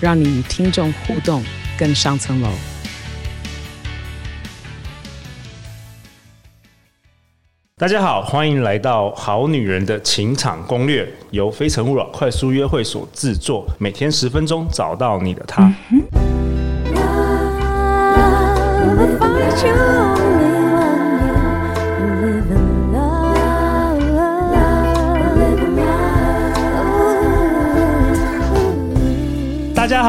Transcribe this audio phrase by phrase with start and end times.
[0.00, 1.42] 让你与听众互动
[1.76, 2.48] 更上层楼。
[7.76, 15.72] 大家好，欢迎来到《好女人的情场攻略》，由非诚勿扰快速约会所制作，每天十分钟，找到你的他。
[19.18, 20.07] 大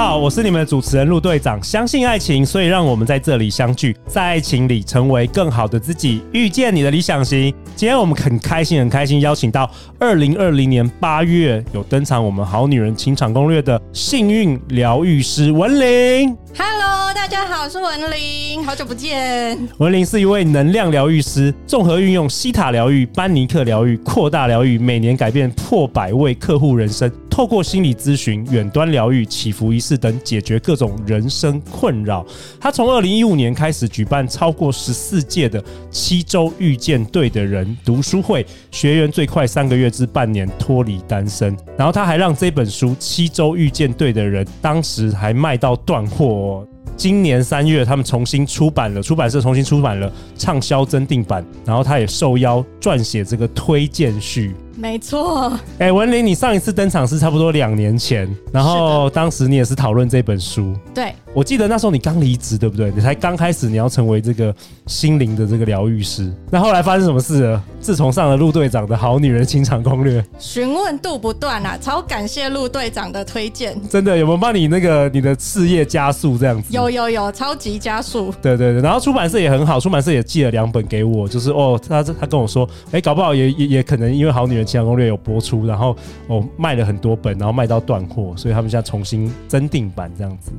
[0.09, 1.62] 好，我是你们的主持人陆队长。
[1.62, 7.54] 相信爱情，所以让我们在这里相聚，在爱情里成为更好的自己，遇见你的理想型。
[7.76, 16.35] 今天我们很开心，很开心邀请到二零二零年八月有登场我们好女人情场攻略的幸运疗愈师文玲。
[16.57, 19.60] Hello，大家好，我是文玲，好久不见。
[19.77, 27.12] 文玲是一位能量疗愈师，综合运用西塔疗愈、班尼克疗愈、扩大疗愈，每年改变破百位客户人生。
[27.40, 32.26] 透过心理咨询、远端疗愈、祈福仪式等，解决各种人生困扰。
[32.59, 41.55] 他从二零一五年开始举办超过十四届的七周遇见对的人读书会，学员最快三个月至半年脱离单身。
[41.77, 46.67] 然后他还让这本书《七周遇见对的人》当时还卖到断货哦。
[46.98, 54.54] 今年三月，他们重新出版了，出版社重新出版了畅销增订版，然后他也受邀撰写这个推荐序。
[54.80, 60.74] 没错，哎、欸，文林，你上一次登场是差不多两年前，然后当时你也是讨论这本书。
[60.96, 62.90] 对，我记得那时候你刚离职，对不对？
[62.96, 64.56] 你才刚开始，你要成为这个
[64.88, 66.34] 心灵的这个疗愈师。
[66.50, 67.62] 那后来发生什么事了？
[67.81, 73.78] 自从上了陆队长的好女人情场攻略，询问度不断啊，超感谢陆队长的推荐。
[73.89, 76.73] 真的有没有帮你那个你的事业加速这样子？
[76.73, 78.34] 有有有，超级加速。
[78.41, 84.69] 对对对，然后出版社也很好，出版社也寄了两本给我，就是哦，他他跟我说，哎、欸，搞不好也也也可能因为好女人。
[84.69, 85.96] 情场攻略有播出，然后
[86.28, 90.52] 我卖了很多本，然后卖到断货，所以他们现在重新增订版这样子。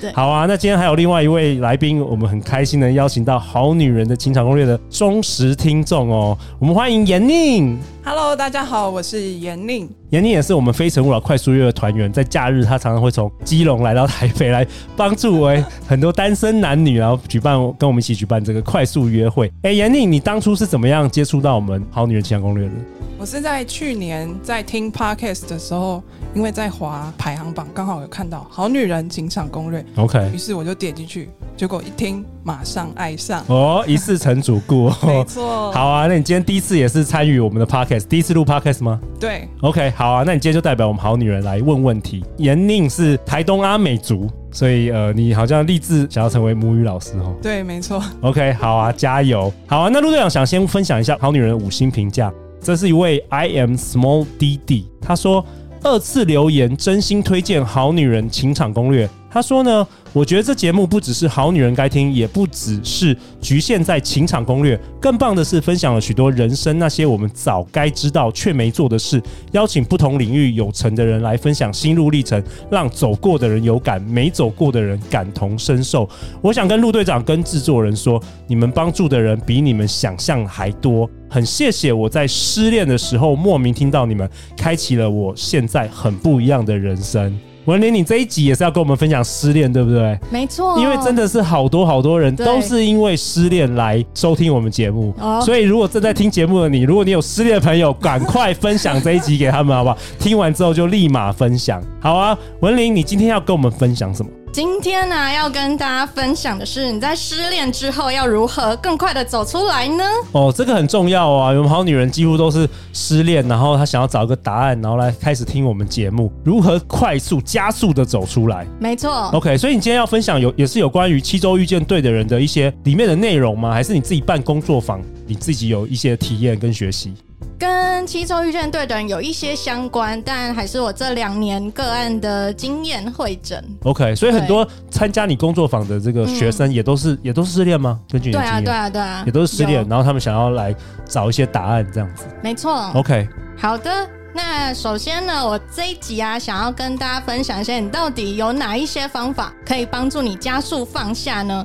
[0.00, 7.78] 对，好啊，那今天还有另外一位来宾，我们很开心能邀请到《好女人的情场攻略》的忠实听众哦，我们欢迎严宁。
[8.04, 9.88] Hello，大家好，我是严宁。
[10.10, 14.66] 严宁也是我们非诚勿扰快速约的团员，在假日他常常会从基隆来到台北来
[14.96, 15.56] 帮助我
[15.86, 19.50] 很多单身男女，然后举办跟我们一起举办这个快速约会。
[19.62, 22.74] 哎，严宁，你当初是怎么样接触到我们《好女人情场攻略》的？
[23.16, 26.02] 我是在去年在听 Podcast 的时候，
[26.34, 33.44] 因为在滑排行榜，刚好有看到《好女人情场攻略》，OK，于是我就点进去，结果一听马上爱上。
[33.48, 35.72] 哦，一次成主顾， 没错。
[35.72, 39.00] 好啊，那你今天第一次也是参与我们的 Podcast，第一次录 Podcast 吗？
[39.18, 42.24] 对，OK，好啊，那你今天就代表我们好女人来问问题。
[42.38, 47.34] 闫宁是台东阿美族，所以呃，你好像立志想要成为母语老师哦。
[47.42, 48.02] 对，没错。
[48.20, 49.52] OK，好啊，加油。
[49.66, 52.32] 好啊，那陆队长想先分享一下好女人的五星评价。
[52.60, 55.44] 这是一位 I am small dd，他说
[55.82, 59.06] 二次留言，真心推荐《好女人情场攻略》。
[59.34, 59.86] 他说呢。
[60.14, 72.40] 我觉得这节目不只是好女人该听，也不只是局限在情场攻略，更棒的是分享了许多人生那些我们早该知道却没做的事，邀请不同领域有成的人来分享心路历程，
[72.70, 76.08] 让走过的人有感，没走过的人感同身受。
[76.40, 87.36] 我想跟陆队长跟制作人说，你们帮助的人比你们想象还多，很谢谢我在失恋的时候莫名听到你们，开启了我现在很不一样的人生。
[87.66, 90.18] 文玲，你这一集也是要跟我们分享失恋，对不对？
[90.30, 99.96] 没错，因为真的是好多好多人都是因为失恋来收听我们节目，所以如果正在听节目的你，如果你有失恋的朋友，赶快分享这一集给他们，好不好？
[100.18, 101.82] 听完之后就立马分享。
[102.00, 104.30] 好啊，文玲，你今天要跟我们分享什么？
[104.54, 110.04] 今天呢，要跟大家分享的是，你在失恋之后要如何更快的走出来呢？
[110.30, 111.48] 哦，这个很重要啊！
[111.48, 118.64] 我们好女人几乎都是失恋，然后她想要找一个答案，然后来开始听我们节目，如何快速加速的走出来？
[118.78, 119.28] 没错。
[119.32, 123.72] OK，所以你今天要分享有也是有关于七周遇见对的人的一些里面的内容吗？
[123.72, 127.12] 还是你自己办工作坊，你自己有一些体验跟学习？
[127.58, 133.62] 跟七周遇见对的人有一些相关，但还是我这两年个案的经验会诊。
[133.84, 137.98] OK，所以很多参加你工作坊的这个学生也都是、嗯、也都是失恋吗？
[138.10, 138.64] 根据你的经验？
[138.64, 140.74] 对啊，对啊，对啊，也都是失恋，然后他们想要来
[141.06, 142.26] 找一些答案，这样子。
[142.42, 142.90] 没错。
[142.94, 143.90] OK，好的。
[144.36, 151.64] 那首先呢，我这一集啊，想要跟大家分享一下，你到底有哪一些方法可以帮助你加速放下呢？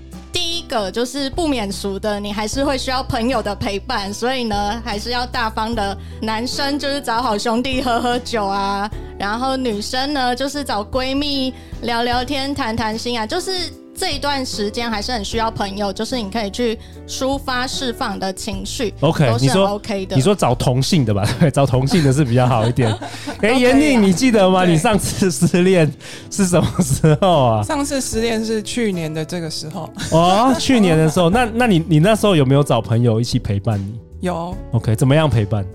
[0.70, 5.98] 个就是不免俗的，你还是会需要朋友的陪伴，所以呢，还是要大方的。
[6.22, 13.52] 男生就是找好兄弟喝喝酒啊，然后女生呢，就是找闺蜜聊聊天、谈谈心啊，就是。
[14.00, 18.94] 这一段时间还是很需要朋友，就是你可以去抒发、释放的情绪。
[19.02, 21.28] OK，你说 OK 的，你说找同性的吧？
[21.38, 22.90] 对，找同性的是比较好一点。
[23.44, 24.64] 哎、欸，严宁，你记得吗？
[24.66, 25.92] 你上次失恋
[26.32, 27.62] 是什么时候啊？
[27.62, 29.90] 上次失恋是去年的这个时候。
[30.12, 34.00] 哦，去年的时候，那那你你那时候有没有找朋友一起陪伴你？
[34.22, 34.56] 有。
[34.72, 35.66] OK，怎么样陪伴？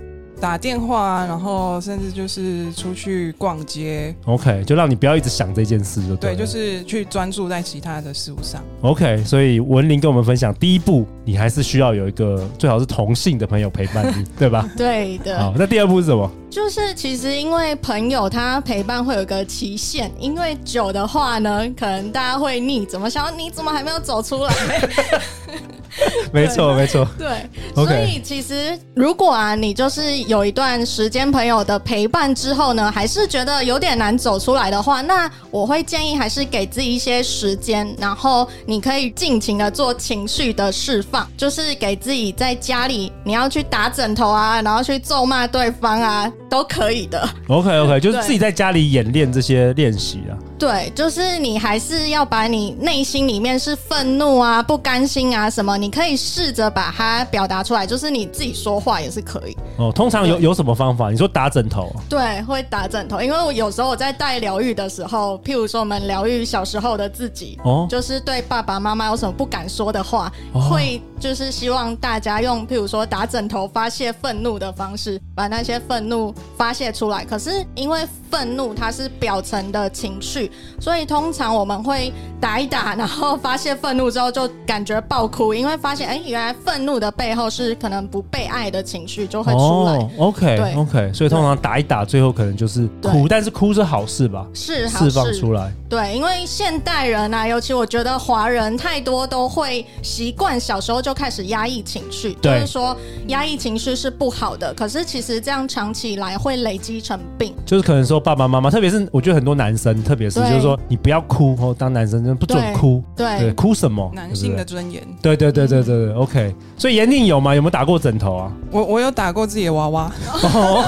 [0.45, 8.63] 打电话，然后甚至就是出去逛街，OK，就让你不要一直想这件事就对，对，就是去专注在其他的事物上。
[8.83, 14.69] OK，所以文林跟我们分享，第一步你还是需要有一个最好是同性的朋友陪伴你， 对吧？
[14.77, 15.39] 对的。
[15.39, 16.31] 好，那第二步是什么？
[16.55, 24.55] 就是其实因为朋友他陪伴会有个期限，因为久的话呢，可能大家会腻，怎么想你怎么还没有走出来？
[26.33, 27.07] 没错，没错。
[27.19, 47.29] 对，所以其实如果啊，你就是有一段时间朋友的陪伴之后呢，还是觉得有点难走出来的话，那我会建议还是给自己一些时间，然后你可以尽情的做情绪的释放，就是给自己在家里你要去打枕头啊，然后去咒骂对方啊，都可以的。
[47.49, 50.39] OK OK，就是自己在家里演练这些练习啊。
[50.57, 59.57] 对，就是你还是要把你内心里面是愤怒啊、不甘心啊什么，你可以试着把它表达出来，就是你自己说话也是可以。
[59.77, 61.11] 哦，通常有有什么方法？
[61.11, 61.93] 你说打枕头？
[62.09, 77.25] 对，会打枕头，因为我有时候我在带疗愈的时候，譬如说我们疗愈小时候的自己，哦，就是对爸爸妈妈有什么不敢说的话，哦，会就是希望大家用譬如说打枕头发泄愤怒的方式，把那些愤怒发泄出来。
[77.25, 78.01] 可是因为
[78.31, 80.51] 愤怒它是表层的情绪。
[80.81, 89.93] 所以通常我们会打一打，然后发泄愤怒之后就感觉爆哭，因为发现哎，原来愤怒的背后是可能不被爱的情绪就会出来。
[89.93, 94.47] 哦、OK，对 OK，所以通常打一打，最后可能就是哭，但是哭是好事吧？
[94.53, 95.73] 是释放出来。
[95.89, 102.97] 对，因为现代人啊，尤其我觉得华人太多都会习惯小时候就开始压抑情绪，对就是说
[103.29, 104.75] 压抑情绪是不好的。
[104.75, 107.55] 可是其实这样长期以来会累积成病。
[107.65, 113.01] 就是可能说爸爸妈妈，特别是我觉得很多男生，特别是就是说你不要哭哦，当男生就不准哭。
[113.15, 114.11] 对，哭什么？
[114.15, 115.01] 男性的尊严。
[115.23, 116.55] 对对对对对对，OK。
[116.77, 117.55] 所以严宁有吗？
[117.55, 118.53] 有没有打过枕头啊？
[118.73, 120.11] 我我有打过自己的娃娃。
[120.43, 120.85] Oh,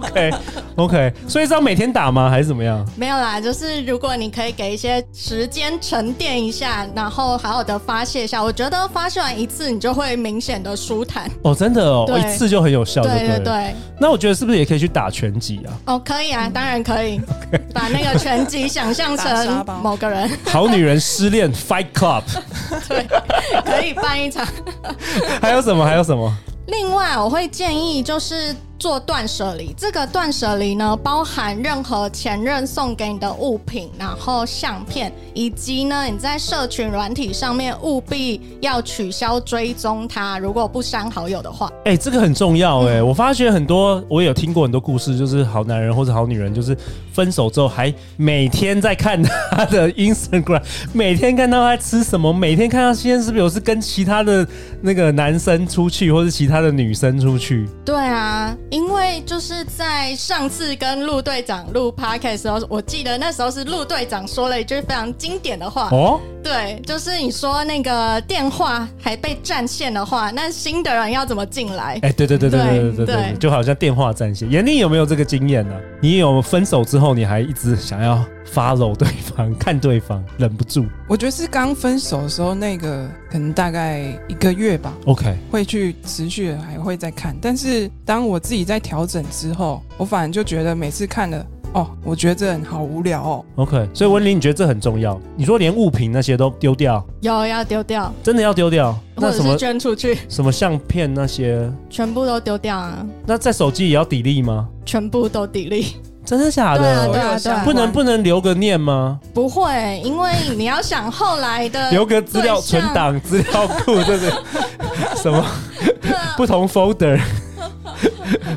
[0.00, 0.30] OK
[0.76, 1.14] OK。
[1.26, 2.28] 所以是要每天打吗？
[2.28, 2.86] 还是怎么样？
[2.94, 4.34] 没有啦，就是如果你。
[4.34, 8.42] 可以给一些时间沉淀一下，然后好好的发泄一下。
[8.42, 11.30] 我觉得发泄完一次，你就会明显的舒坦。
[11.42, 13.00] 哦，真的哦，一次就很有效。
[13.02, 13.72] 对对对。
[14.00, 15.70] 那我觉得是不是也可以去打拳击啊？
[15.86, 17.20] 哦，可以啊，当然可以。
[17.72, 20.30] 把那个拳击想象成 某个人。
[20.46, 22.22] 好女人失恋 Fight Club。
[22.88, 23.06] 对，
[23.64, 24.46] 可以办一场。
[25.40, 25.84] 还有什么？
[25.84, 26.32] 还有什么？
[26.68, 28.54] 另外，我会建议就是。
[28.84, 41.72] 做断舍离，这个断舍离呢，包含任何前任送给你的物品，然后相片，以及呢你在社群软体上面务必要取消追踪他，如果不删好友的话。
[41.86, 46.76] 哎、欸，这个很重要哎、欸，嗯、我发觉很多，我也有听过很多故事，就是好男人或者好女人，就是
[47.10, 50.62] 分手之后还每天在看他的 Instagram，
[50.92, 54.46] 每天看到他吃什么，每天看到现在是不是有是跟其他的
[54.82, 57.66] 那个男生出去，或是其他的女生出去？
[57.82, 58.54] 对啊。
[58.74, 72.00] 因为就是在上次跟陆队长录 podcast 时候，我记得那时候是陆队长说了一句非常经典的话哦，对，就是你说那个电话还被占线的话，那新的人要怎么进来？
[72.02, 75.74] 哎，对对对对对对对，就好像电话占线，严宁有没有这个经验呢？
[76.02, 78.24] 你有分手之后，你还一直想要？
[78.52, 80.86] Follow 对方， 看对方，忍不住。
[81.08, 84.92] 我觉得是刚分手的时候，那个可能大概一个月吧。
[85.06, 93.44] OK，会去持续的还会再看，但是当我自己在调整之后，我反而就觉得每次看了哦，我觉得这很好无聊哦。
[93.56, 95.20] OK，所以文玲，你觉得这很重要？
[95.36, 97.04] 你说连物品那些都丢掉？
[97.20, 98.12] 有要丢掉？
[98.22, 98.96] 真的要丢掉？
[99.16, 100.18] 那什么或者是捐出去？
[100.28, 101.68] 什么相片那些？
[101.90, 103.04] 全部都丢掉啊？
[103.26, 104.68] 那在手机也要 delete 吗？
[104.84, 105.94] 全部都 delete。
[106.24, 106.80] 真的假的？
[106.80, 109.18] 对啊，对啊，对啊，不能不能留个念吗？
[109.32, 114.30] 不会，因为你要想后来的留个资料存档资料库，对不对？
[115.16, 115.44] 什么？
[116.36, 117.20] 不同 folder。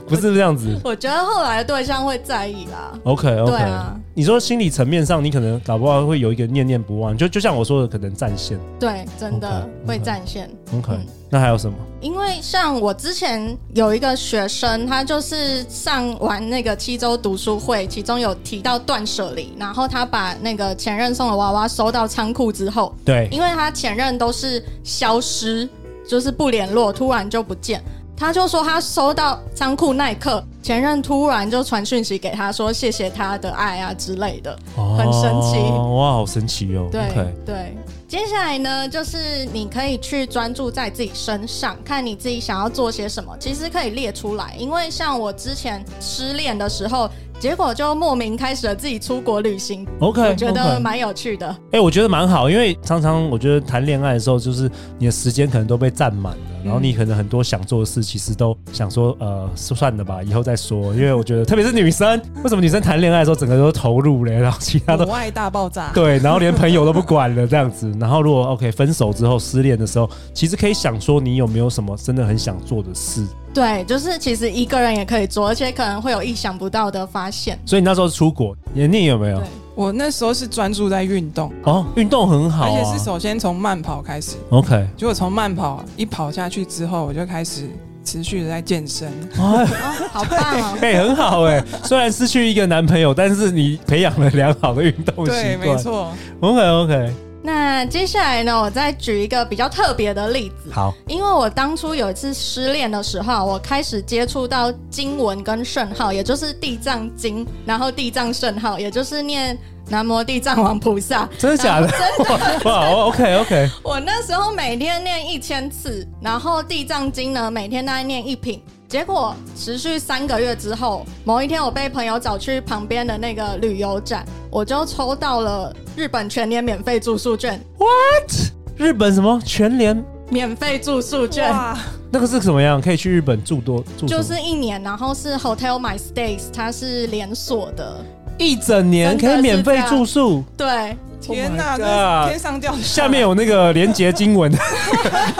[0.07, 0.79] 不是这样子。
[0.83, 2.97] 我觉得后来的对象会在意啦。
[3.03, 3.93] OK OK，对啊。
[4.13, 8.57] 你说心理层面上，你可能搞不好会有一个念念不忘，就就像我说的，可能占线。
[8.79, 9.47] 对，真的
[9.85, 10.49] okay, 会占线。
[10.73, 11.75] OK，嗯，那还有什么？
[11.99, 25.67] 因为像我之前有一个学生，他就是上完那个七周读书会，其中有提到断舍离，然后他把那个前任送的娃娃收到仓库之后，对，因为他前任都是消失，
[26.07, 27.83] 就是不联络，突然就不见。
[28.19, 35.59] 他就说，他收到仓库那一刻，前任突然就传讯息给他说，谢谢他的爱啊之类的，很神奇。
[35.59, 36.87] 哇，好神奇哦。
[36.91, 37.77] 对 Okay 对，
[38.07, 44.55] 接下来呢，就是你可以去专注在自己身上，看你自己想要做些什么，其实可以列出来。
[44.57, 47.09] 因为像我之前失恋的时候。
[47.39, 51.47] 结果就莫名开始了自己出国旅行，OK，我觉得蛮有趣的。
[51.47, 60.91] 哎、欸，我觉得蛮好，因为常常我觉得谈恋爱的时候，就是你的时间可能都被占满了，嗯、然后你可能很多想做的事，其实都想说，呃，算了吧，以后再说。
[60.95, 67.93] 因为我觉得，特别是女生，为什么女生谈恋爱的时候，整个都投入了，然后其他的母爱大爆炸，对，然后连朋友都不管了这样子。
[67.99, 73.23] 然后如果 OK 分手之后失恋的时候，其实可以想说，你有没有什么真的很想做的事？
[73.57, 77.57] 对，就是其实一个人也可以做，而且可能会有意想不到的发现。
[77.65, 79.41] 所以你那时候是出国，你你有没有？
[79.73, 84.35] 我那时候是专注在运动哦，运动很好，啊，而且是首先从慢跑开始。
[84.51, 87.67] OK，结果从慢跑一跑下去之后，我就开始
[88.03, 89.07] 持续的在健身。
[89.39, 89.65] 哦，
[90.13, 90.77] 好棒哦！
[90.79, 95.43] 哎，很好哎，虽然失去一个男朋友，但是你培养了良好的运动习惯。
[95.43, 96.13] 对，没错。
[96.41, 97.13] OK OK。
[97.47, 100.69] 那接下来呢，我再举一个比较特别的例子。
[100.73, 111.25] 好，因为我当初有一次失恋的时候，我开始接触到经文跟圣号，也就是地藏经，然后地藏圣号，也就是念南无地藏王菩萨。
[111.37, 111.87] 真的假的？
[111.87, 112.59] 真的。
[112.69, 113.69] 哇，OK OK。
[113.81, 118.61] 我那时候每天念一千次，然后地藏经呢，每天大概念一品。
[118.87, 127.61] 结果持续三个月之后，某一天我被朋友找去旁边的那个旅游展，我就抽到了日本全年免费住宿券。
[127.77, 128.31] What？
[128.77, 131.51] 日本什么全年免费住宿券？
[131.51, 131.77] 哇，
[132.09, 132.81] 那个是什么样？
[132.81, 134.05] 可以去日本住多住？
[134.07, 137.99] 就是一年，然后是 Hotel My Stays，它是连锁的，
[138.37, 140.43] 一整年可以免费住宿。
[140.55, 140.97] 对。
[141.19, 141.75] 天哪！
[141.77, 144.57] 这天上掉下，面有那个连结经文的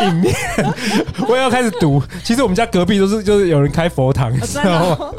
[0.02, 0.36] 影面，
[1.30, 2.02] 我也要开始读。
[2.26, 5.12] 其实我们家隔壁都是，就是有人开佛堂，你知道吗？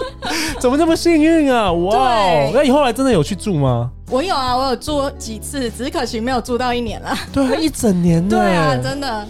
[0.58, 1.72] 怎么这么幸运啊？
[1.72, 2.50] 哇！
[2.52, 3.90] 那你后来真的有去住吗？
[4.10, 7.16] 我有啊，我有住几次，只是可惜没有住到一年了。
[7.32, 8.36] 对，一整年的。
[8.36, 9.26] 对啊，真的。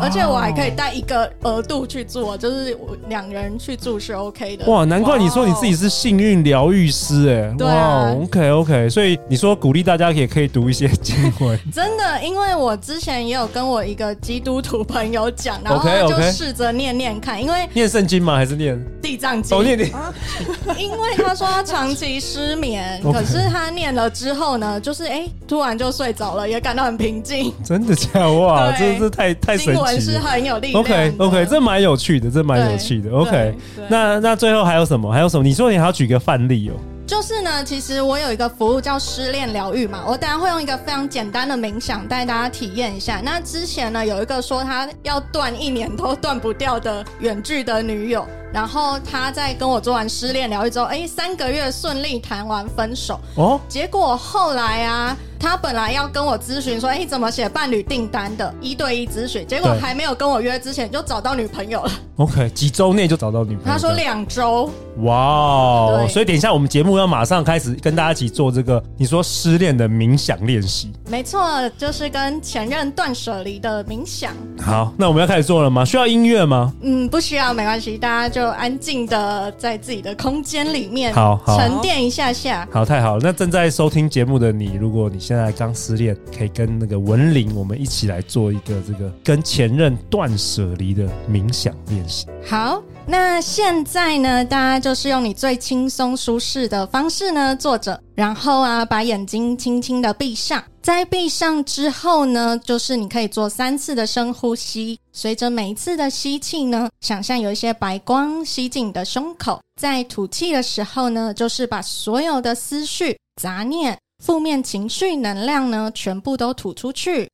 [0.00, 4.66] 而且我还可以带一个额度去做，就是我两人去住是 OK 的。
[4.66, 7.54] 哇，难怪你说你自己是幸运疗愈师哎。
[7.56, 11.58] 对啊，OK OK，所以你说鼓励大家也可以读一些经文。
[11.72, 18.36] 真的，因为我之前也有跟我一个基督徒朋友讲，然后就试着念念看，因为念圣经吗？
[18.36, 19.56] 还是念地藏经？
[19.56, 19.90] 哦，念念。
[20.78, 27.52] 因为他说他长期失眠，可是他念了之后呢，就是哎，突然就睡着了，也感到很平静。
[27.64, 28.32] 真的假的？
[28.32, 29.81] 哇， 真的是太太神奇。
[30.00, 30.80] 是很有力量。
[30.80, 33.10] OK OK，这蛮有趣的，这蛮有趣的。
[33.10, 33.54] OK，
[33.88, 35.12] 那那最后还有什么？
[35.12, 35.42] 还有什么？
[35.42, 36.74] 你说你还要举个范例哦。
[37.04, 43.20] 就是呢，其实我有一个服务叫失恋疗愈嘛，我等下会用一个非常简单的冥想带大家体验一下。
[43.22, 53.20] 那之前呢，有一个说他要断一年都断不掉的远距的女友，然后他在跟我做完失恋疗愈之后，哎，三个月顺利谈完分手。
[53.34, 55.14] 哦，结果后来啊。
[55.42, 61.90] 他本来要跟我咨询说，哎、欸，怎么写伴侣订单的一对一咨询，结果还没有跟我约之前就找到女朋友了。
[62.16, 63.72] OK，几周内就找到女朋友？
[63.72, 64.70] 他说两周。
[64.98, 70.92] 哇 Wow, 对，所以等一下我们节目要马上开始跟大家一起做这个你说失恋的冥想练习。
[71.08, 74.32] 没错，就是跟前任断舍离的冥想。
[74.60, 75.82] 好，那我们要开始做了吗？
[75.82, 76.70] 需要音乐吗？
[76.82, 82.68] 嗯，不需要，没关系，大家就安静的在自己的空间里面，好，好沉淀一下下。
[82.70, 83.20] 好，太好了。
[83.22, 92.26] 那正在收听节目的你，如果你现现在刚失恋，可以跟那个文玲，我们一起来做一个这个跟前任断舍离的冥想练习。
[92.44, 100.62] 好，那现在呢，大家就是用你最轻松舒适的方式呢坐着，然后啊，把眼睛轻轻的闭上。
[100.82, 113.96] 在闭上之后呢，就是你可以做三次的深呼吸，随着每一次的吸气呢，想象有一些白光吸进你的胸口，在吐气的时候呢，就是把所有的思绪、杂念。
[114.22, 117.28] 负面情绪能量呢，全部都吐出去。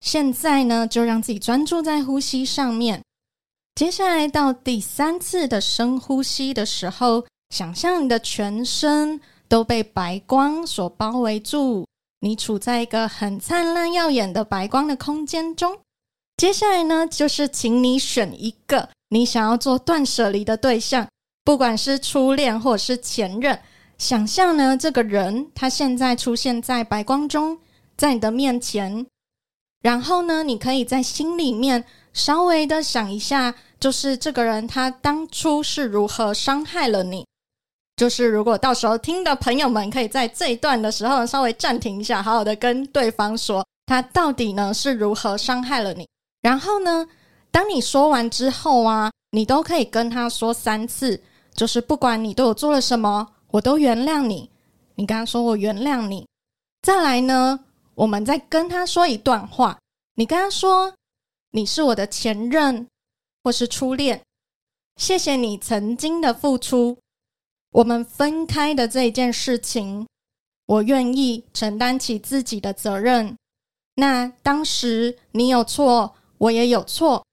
[0.00, 3.02] 现在呢，就让自己专注在呼吸上面。
[3.74, 11.84] 接下来到第三次的深呼吸的时候，想象你的全身都被白光所包围住，
[12.20, 15.76] 你处在一个很灿烂耀眼的白光的空间中。
[16.36, 21.08] 接下来呢，就是请你选一个你想要做断舍离的对象，
[21.42, 23.58] 不管是初恋或者是前任，
[24.02, 27.56] 想象呢，这个人他现在出现在白光中，
[27.96, 29.06] 在你的面前，
[29.80, 37.24] 然后呢，你可以在心里面稍微的想一下，就是这个人他当初是如何伤害了你。
[37.94, 46.04] 就是如果到时候听的朋友们，可以在这一段的时候稍微暂停一下，好好的跟对方说，他到底呢是如何伤害了你。
[46.40, 47.06] 然后呢，
[47.52, 51.22] 当你说完之后啊，你都可以跟他说三次，
[51.54, 54.50] 就是不管你对我做了什么，我都原谅你。
[54.96, 56.26] 你跟他说我原谅你。
[56.82, 57.60] 再来呢，
[57.94, 59.78] 我们再跟他说一段话，
[60.16, 60.92] 你跟他说
[61.52, 62.86] 你是我的前任
[63.42, 64.20] 或是初恋，
[64.96, 66.98] 谢谢你曾经的付出。
[67.70, 70.06] 我们分开的这一件事情，
[70.66, 73.34] 我愿意承担起自己的责任。
[73.94, 77.24] 那当时你有错，我也有错。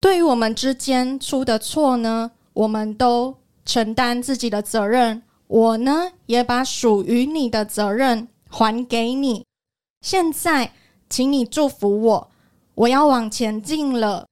[0.00, 3.36] 对于我们之间出的错呢，我们都
[3.66, 5.22] 承担自己的责任。
[5.52, 9.44] 我呢，也把属于你的责任还给你。
[10.00, 10.72] 现在，
[11.10, 12.30] 请你祝福我，
[12.74, 14.26] 我要往前进了。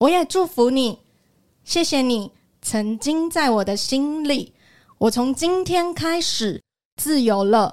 [0.00, 0.98] 我也祝福你，
[1.64, 4.52] 谢谢你曾经在我的心里。
[4.98, 6.62] 我从今天开始
[6.96, 7.72] 自由了。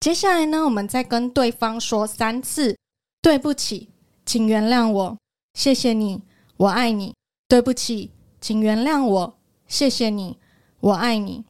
[0.00, 2.76] 接下来呢，我们再跟对方说三次
[3.22, 3.88] ：“对不起，
[4.26, 5.16] 请原谅我，
[5.54, 6.20] 谢谢你，
[6.58, 7.14] 我爱你。”
[7.48, 10.36] 对不起，请原谅我，谢谢你，
[10.80, 11.42] 我爱你。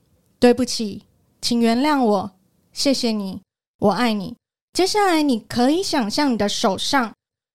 [0.45, 1.01] 对不起，
[1.41, 2.31] 请原谅我，
[2.71, 3.41] 谢谢你，
[3.79, 4.37] 我爱你。
[4.75, 7.15] 接下来，你可以想象你的手上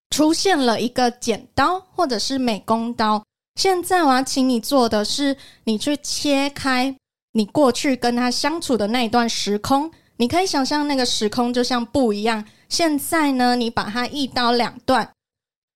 [0.09, 3.23] 出现了一个剪刀或者是美工刀。
[3.61, 6.95] 现在我要请你做的是，你去切开。
[7.33, 12.43] 你过去跟他相处的那一段时空，你可以想象那个时空就像布一样。
[12.69, 15.07] 现在呢，你把它一刀两断。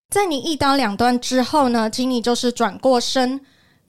[0.09, 3.39] 在你一刀两断之后呢，请你就是转过身，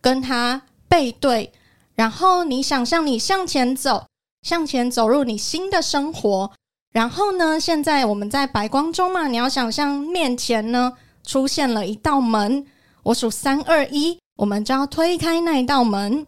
[0.03, 1.51] 跟他背对，
[1.95, 4.07] 然后你想象你向前走，
[4.43, 6.51] 向前走入你新的生活。
[6.93, 10.93] 然后呢，现在我们在白光中嘛，你要想象面前呢
[11.25, 12.67] 出现了一道门。
[13.03, 16.27] 我数三二一，我们就要推开那一道门。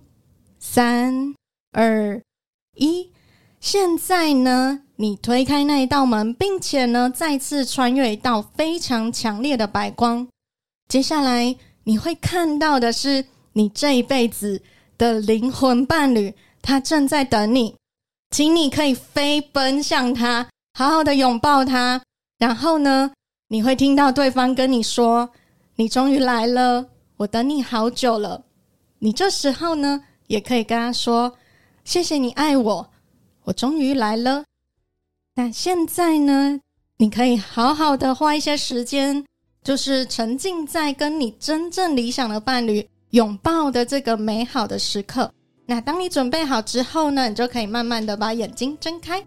[0.58, 1.34] 三
[1.72, 2.20] 二
[2.74, 3.10] 一，
[3.60, 10.26] 现在呢，你推开那一道门，并且呢，再次穿越一道非常强烈的白光。
[10.88, 14.62] 接下来你会看到的是你这一辈子
[14.98, 17.74] 的灵魂伴侣，他正在等你，
[18.30, 22.02] 请你可以飞奔向他，好好的拥抱他。
[22.38, 23.12] 然后呢，
[23.48, 25.30] 你会听到对方跟你说
[25.76, 28.44] ：“你终于来了，我等你好久了。”
[28.98, 31.32] 你这时候呢，也可以跟他说
[31.84, 32.90] ：“谢谢你爱我，
[33.44, 34.44] 我终于来了。”
[35.36, 36.58] 那现在呢，
[36.96, 39.24] 你可以好好的花一些时间，
[39.62, 45.30] 就是沉浸在跟你真正理想的伴侣拥抱的这个美好的时刻。
[45.66, 49.22] 那当你准备好之后呢，你就可以慢慢的把眼睛睁开。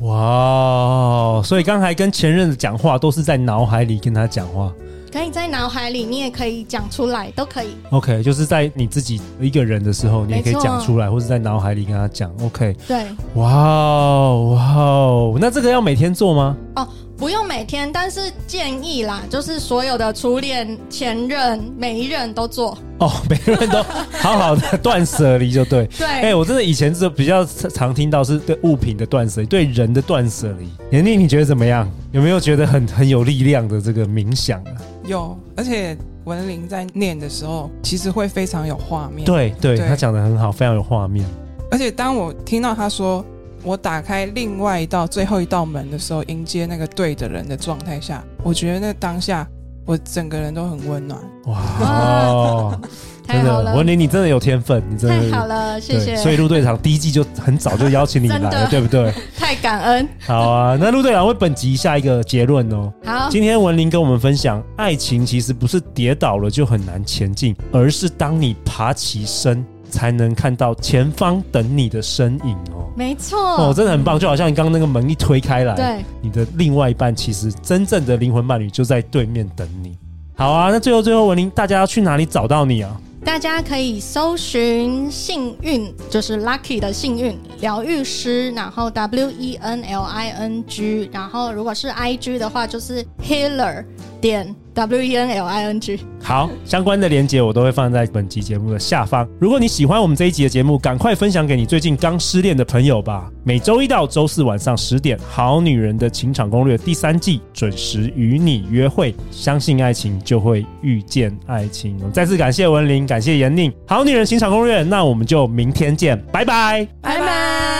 [0.00, 4.72] 哇，所以刚才跟前任的讲话都是在脑海里跟他讲话。
[5.10, 7.68] 可以在脑海里，你也可以讲出来，都可以。
[7.90, 12.30] OK，就是在你自己一个人的时候，你也可以讲出来，或者在脑海里跟他讲。
[12.42, 13.06] OK，对。
[13.34, 16.54] 哇哦，哇哦，那这个要每天做吗？
[16.76, 16.86] 哦，
[17.18, 22.78] 不用每天，但是建议啦，就是所有的初恋、前任，每一任都做。
[23.00, 25.84] 哦， 每个人都好好的断舍离就对。
[25.98, 26.06] 对。
[26.06, 30.68] 哎、欸，我真的以前是比较常听到是对物品的断舍离，对人的断舍离。
[30.92, 31.90] 妍妮，你觉得怎么样？
[32.12, 34.72] 有没有觉得很很有力量的这个冥想啊？
[35.04, 39.24] 有，而且文玲在念的时候，其实会非常有画面。
[39.24, 41.26] 对对，对他讲的很好，非常有画面。
[41.68, 43.24] 而且当我听到他说
[43.68, 49.46] 我打开另外一道最后一道门的时候，迎接那个对的人的状态下，我觉得那当下
[49.84, 51.20] 我整个人都很温暖。
[51.44, 51.60] 哇！
[51.78, 52.80] 哦
[53.28, 56.16] 真的，文林，你真的有天分，你真的太好了，谢谢。
[56.16, 59.12] 所以陆队长第一季就很早就邀请你来了，对不对？
[59.36, 60.08] 太感恩。
[60.20, 62.90] 好啊，那陆队长为本集下一个结论哦。
[63.04, 72.90] 好，今天文林跟我们分享，爱情其实不是跌倒了就很难前进，而是当你爬起身，才能看到前方等你的身影哦。
[72.96, 79.96] 没错，哦，真的很棒，就好像你刚刚那个门一推开来，对，你的另外一半其实真正的灵魂伴侣就在对面等你。
[80.36, 83.00] 好啊，那最后最后，文玲，大家要去哪里找到你啊？
[83.24, 93.84] 大家可以搜寻幸运，就是 lucky 的幸运疗愈师，然后 W E N L I N G，然后如果是 I G 的话，就是 healer
[94.20, 96.00] 点 W E N L I N G。
[96.22, 99.26] 好，相关的链接我都会放在本集节目的下方。
[99.40, 103.30] 如果你喜欢我们这一集的节目，赶快分享给你最近刚失恋的朋友吧。
[103.44, 109.14] 每周一到周四晚上十点，《好女人的情场攻略》第三季准时与你约会。
[109.30, 111.98] 相信爱情，就会遇见爱情。
[112.12, 114.82] 再次感谢文玲，感谢严宁，《好女人情场攻略》。
[114.84, 117.77] 那我们就明天见，拜拜，拜拜。